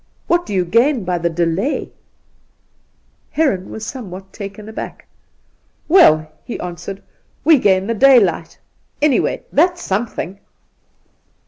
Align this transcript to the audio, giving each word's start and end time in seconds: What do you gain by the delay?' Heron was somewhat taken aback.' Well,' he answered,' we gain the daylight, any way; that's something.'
What 0.25 0.47
do 0.47 0.53
you 0.55 0.65
gain 0.65 1.03
by 1.03 1.19
the 1.19 1.29
delay?' 1.29 1.91
Heron 3.37 3.69
was 3.69 3.85
somewhat 3.85 4.33
taken 4.33 4.67
aback.' 4.67 5.05
Well,' 5.87 6.27
he 6.43 6.59
answered,' 6.59 7.03
we 7.45 7.59
gain 7.59 7.85
the 7.85 7.93
daylight, 7.93 8.57
any 8.99 9.19
way; 9.19 9.43
that's 9.53 9.79
something.' 9.83 10.39